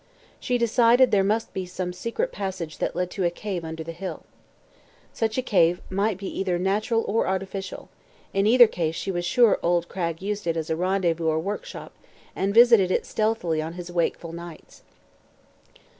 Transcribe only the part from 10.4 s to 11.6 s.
it as a rendezvous or